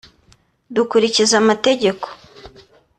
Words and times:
Dukurikiza 0.75 1.33
amategeko 1.41 2.07